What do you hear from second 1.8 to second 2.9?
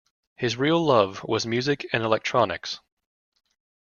and electronics.